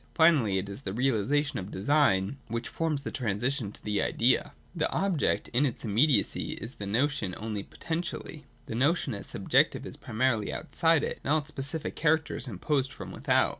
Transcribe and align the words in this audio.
Finally, 0.15 0.57
it 0.57 0.67
is 0.67 0.81
the 0.81 0.93
realisation 0.93 1.59
of 1.59 1.69
design 1.69 2.39
which 2.47 2.69
forms 2.69 3.03
the 3.03 3.11
transition 3.11 3.71
to 3.71 3.83
the 3.83 4.01
Idea. 4.01 4.39
(a) 4.39 4.47
Mechanism. 4.73 4.91
195.] 4.91 4.91
The 4.91 5.05
object 5.29 5.49
(i) 5.53 5.57
in 5.59 5.65
its 5.67 5.85
immediacy 5.85 6.51
is 6.53 6.73
the 6.73 6.85
notion 6.87 7.35
only 7.37 7.61
potentially; 7.61 8.45
the 8.65 8.73
notion 8.73 9.13
as 9.13 9.27
subjective 9.27 9.85
is 9.85 9.97
primarily 9.97 10.51
outside 10.51 11.03
it; 11.03 11.19
and 11.23 11.31
all 11.31 11.37
its 11.37 11.49
specific 11.49 11.95
character 11.95 12.35
is 12.35 12.47
imposed 12.47 12.91
from 12.91 13.11
without. 13.11 13.49